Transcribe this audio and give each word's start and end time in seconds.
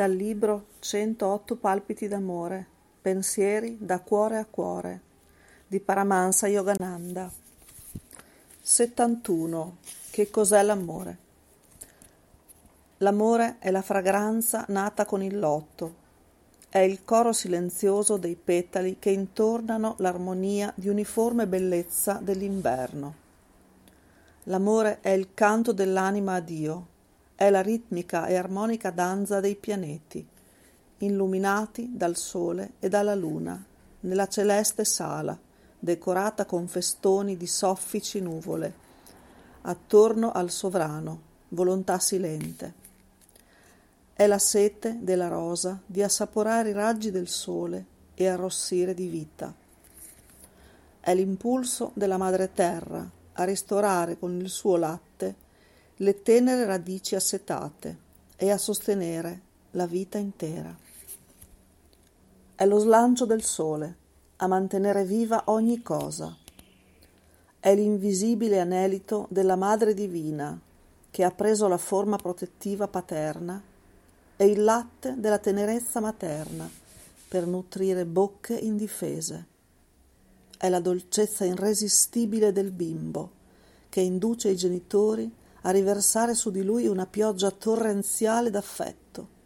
Dal 0.00 0.12
libro 0.12 0.68
108 0.78 1.56
palpiti 1.56 2.08
d'amore, 2.08 2.66
pensieri 3.02 3.76
da 3.78 4.00
cuore 4.00 4.38
a 4.38 4.46
cuore 4.46 5.00
di 5.66 5.78
Paramahansa 5.78 6.46
Yogananda. 6.48 7.30
71. 8.62 9.76
Che 10.10 10.30
cos'è 10.30 10.62
l'amore? 10.62 11.18
L'amore 12.96 13.56
è 13.58 13.70
la 13.70 13.82
fragranza 13.82 14.64
nata 14.68 15.04
con 15.04 15.22
il 15.22 15.38
lotto, 15.38 15.94
è 16.70 16.78
il 16.78 17.04
coro 17.04 17.34
silenzioso 17.34 18.16
dei 18.16 18.36
petali 18.42 18.96
che 18.98 19.10
intornano 19.10 19.96
l'armonia 19.98 20.72
di 20.76 20.88
uniforme 20.88 21.46
bellezza 21.46 22.18
dell'inverno. 22.22 23.14
L'amore 24.44 25.00
è 25.02 25.10
il 25.10 25.34
canto 25.34 25.72
dell'anima 25.72 26.36
a 26.36 26.40
Dio, 26.40 26.89
è 27.40 27.48
la 27.48 27.62
ritmica 27.62 28.26
e 28.26 28.36
armonica 28.36 28.90
danza 28.90 29.40
dei 29.40 29.56
pianeti, 29.56 30.22
illuminati 30.98 31.88
dal 31.90 32.14
sole 32.14 32.72
e 32.78 32.90
dalla 32.90 33.14
luna, 33.14 33.64
nella 34.00 34.28
celeste 34.28 34.84
sala, 34.84 35.38
decorata 35.78 36.44
con 36.44 36.68
festoni 36.68 37.38
di 37.38 37.46
soffici 37.46 38.20
nuvole, 38.20 38.74
attorno 39.62 40.32
al 40.32 40.50
sovrano, 40.50 41.20
volontà 41.48 41.98
silente. 41.98 42.74
È 44.12 44.26
la 44.26 44.38
sete 44.38 44.98
della 45.00 45.28
rosa 45.28 45.80
di 45.86 46.02
assaporare 46.02 46.68
i 46.68 46.74
raggi 46.74 47.10
del 47.10 47.28
sole 47.28 47.86
e 48.12 48.26
arrossire 48.26 48.92
di 48.92 49.06
vita. 49.06 49.54
È 51.00 51.14
l'impulso 51.14 51.92
della 51.94 52.18
madre 52.18 52.52
terra 52.52 53.10
a 53.32 53.44
ristorare 53.44 54.18
con 54.18 54.38
il 54.38 54.50
suo 54.50 54.76
latte 54.76 55.48
le 56.02 56.22
tenere 56.22 56.64
radici 56.64 57.14
assetate 57.14 58.08
e 58.36 58.50
a 58.50 58.56
sostenere 58.56 59.40
la 59.72 59.86
vita 59.86 60.16
intera. 60.16 60.74
È 62.54 62.64
lo 62.64 62.78
slancio 62.78 63.26
del 63.26 63.42
sole 63.42 63.96
a 64.36 64.46
mantenere 64.46 65.04
viva 65.04 65.42
ogni 65.46 65.82
cosa. 65.82 66.34
È 67.58 67.74
l'invisibile 67.74 68.60
anelito 68.60 69.26
della 69.28 69.56
Madre 69.56 69.92
Divina 69.92 70.58
che 71.10 71.22
ha 71.22 71.30
preso 71.30 71.68
la 71.68 71.76
forma 71.76 72.16
protettiva 72.16 72.88
paterna 72.88 73.62
e 74.36 74.46
il 74.46 74.64
latte 74.64 75.16
della 75.18 75.38
tenerezza 75.38 76.00
materna 76.00 76.70
per 77.28 77.46
nutrire 77.46 78.06
bocche 78.06 78.54
indifese. 78.54 79.46
È 80.56 80.66
la 80.70 80.80
dolcezza 80.80 81.44
irresistibile 81.44 82.52
del 82.52 82.70
bimbo 82.70 83.32
che 83.90 84.00
induce 84.00 84.48
i 84.48 84.56
genitori 84.56 85.30
a 85.62 85.70
riversare 85.70 86.34
su 86.34 86.50
di 86.50 86.62
lui 86.62 86.86
una 86.86 87.06
pioggia 87.06 87.50
torrenziale 87.50 88.50
d'affetto. 88.50 89.38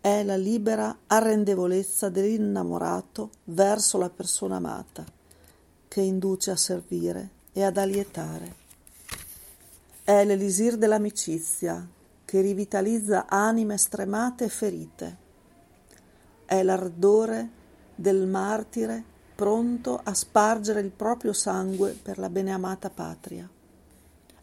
È 0.00 0.22
la 0.24 0.36
libera 0.36 0.96
arrendevolezza 1.06 2.08
dell'innamorato 2.08 3.30
verso 3.44 3.98
la 3.98 4.10
persona 4.10 4.56
amata, 4.56 5.04
che 5.86 6.00
induce 6.00 6.50
a 6.50 6.56
servire 6.56 7.30
e 7.52 7.62
ad 7.62 7.76
allietare. 7.76 8.60
È 10.02 10.24
l'elisir 10.24 10.76
dell'amicizia, 10.76 11.86
che 12.24 12.40
rivitalizza 12.40 13.26
anime 13.28 13.76
stremate 13.76 14.44
e 14.44 14.48
ferite. 14.48 15.16
È 16.46 16.62
l'ardore 16.62 17.60
del 17.94 18.26
martire 18.26 19.04
pronto 19.34 20.00
a 20.02 20.14
spargere 20.14 20.80
il 20.80 20.90
proprio 20.90 21.32
sangue 21.32 21.92
per 21.92 22.18
la 22.18 22.30
beneamata 22.30 22.90
patria 22.90 23.48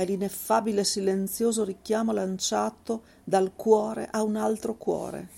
è 0.00 0.06
l'ineffabile 0.06 0.82
silenzioso 0.82 1.62
richiamo 1.62 2.12
lanciato 2.12 3.02
dal 3.22 3.52
cuore 3.54 4.08
a 4.10 4.22
un 4.22 4.36
altro 4.36 4.74
cuore. 4.74 5.28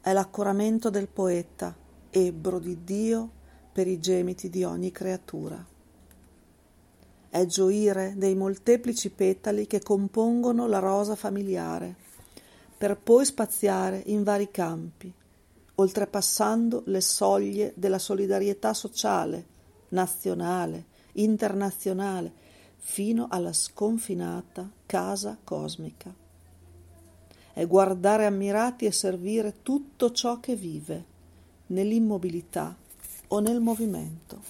È 0.00 0.12
l'accoramento 0.12 0.90
del 0.90 1.08
poeta, 1.08 1.74
ebbro 2.08 2.60
di 2.60 2.84
Dio 2.84 3.30
per 3.72 3.88
i 3.88 3.98
gemiti 3.98 4.48
di 4.48 4.62
ogni 4.62 4.92
creatura. 4.92 5.64
È 7.28 7.44
gioire 7.46 8.14
dei 8.16 8.36
molteplici 8.36 9.10
petali 9.10 9.66
che 9.66 9.80
compongono 9.80 10.68
la 10.68 10.78
rosa 10.78 11.16
familiare, 11.16 11.96
per 12.78 12.96
poi 12.96 13.24
spaziare 13.24 14.02
in 14.06 14.22
vari 14.22 14.52
campi, 14.52 15.12
oltrepassando 15.74 16.84
le 16.86 17.00
soglie 17.00 17.72
della 17.74 17.98
solidarietà 17.98 18.72
sociale, 18.72 19.46
nazionale, 19.88 20.84
internazionale, 21.14 22.43
fino 22.78 23.26
alla 23.30 23.52
sconfinata 23.52 24.70
casa 24.86 25.38
cosmica. 25.42 26.14
È 27.52 27.66
guardare 27.66 28.26
ammirati 28.26 28.84
e 28.84 28.92
servire 28.92 29.62
tutto 29.62 30.12
ciò 30.12 30.40
che 30.40 30.56
vive, 30.56 31.04
nell'immobilità 31.68 32.76
o 33.28 33.38
nel 33.40 33.60
movimento. 33.60 34.40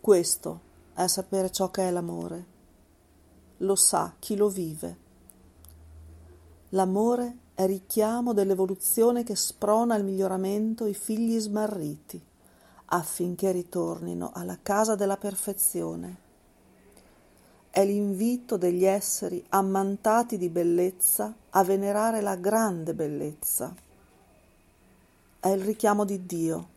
Questo 0.00 0.60
è 0.94 1.06
sapere 1.06 1.50
ciò 1.50 1.70
che 1.70 1.86
è 1.86 1.90
l'amore. 1.90 2.44
Lo 3.58 3.76
sa 3.76 4.14
chi 4.18 4.36
lo 4.36 4.48
vive. 4.48 4.96
L'amore 6.70 7.36
è 7.54 7.66
richiamo 7.66 8.32
dell'evoluzione 8.32 9.22
che 9.22 9.36
sprona 9.36 9.94
al 9.94 10.04
miglioramento 10.04 10.86
i 10.86 10.94
figli 10.94 11.38
smarriti, 11.38 12.22
affinché 12.86 13.52
ritornino 13.52 14.30
alla 14.32 14.58
casa 14.62 14.94
della 14.94 15.16
perfezione 15.16 16.28
è 17.80 17.84
l'invito 17.84 18.56
degli 18.56 18.84
esseri 18.84 19.42
ammantati 19.48 20.36
di 20.36 20.50
bellezza 20.50 21.34
a 21.50 21.64
venerare 21.64 22.20
la 22.20 22.36
grande 22.36 22.94
bellezza. 22.94 23.74
È 25.40 25.48
il 25.48 25.62
richiamo 25.62 26.04
di 26.04 26.26
Dio 26.26 26.68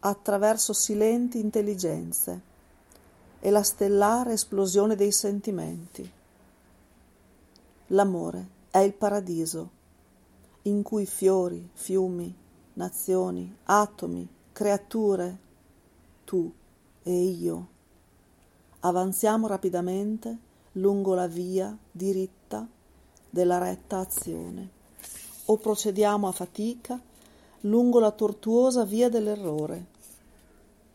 attraverso 0.00 0.72
silenti 0.72 1.38
intelligenze 1.38 2.40
e 3.40 3.50
la 3.50 3.62
stellare 3.62 4.32
esplosione 4.32 4.96
dei 4.96 5.12
sentimenti. 5.12 6.10
L'amore 7.88 8.46
è 8.70 8.78
il 8.78 8.94
paradiso 8.94 9.70
in 10.62 10.82
cui 10.82 11.04
fiori, 11.04 11.68
fiumi, 11.74 12.34
nazioni, 12.74 13.54
atomi, 13.64 14.26
creature, 14.52 15.38
tu 16.24 16.50
e 17.02 17.12
io 17.12 17.71
Avanziamo 18.84 19.46
rapidamente 19.46 20.36
lungo 20.72 21.14
la 21.14 21.28
via 21.28 21.76
diritta 21.92 22.66
della 23.30 23.58
retta 23.58 23.98
azione 23.98 24.68
o 25.44 25.56
procediamo 25.56 26.26
a 26.26 26.32
fatica 26.32 27.00
lungo 27.60 28.00
la 28.00 28.10
tortuosa 28.10 28.84
via 28.84 29.08
dell'errore 29.08 29.86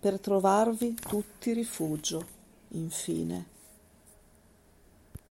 per 0.01 0.19
trovarvi 0.19 0.95
tutti 0.95 1.53
rifugio, 1.53 2.25
infine. 2.69 3.56